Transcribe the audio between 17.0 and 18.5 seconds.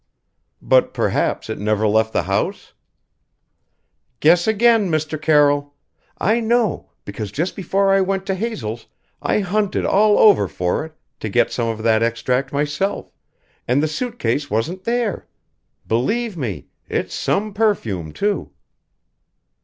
some perfume, too!"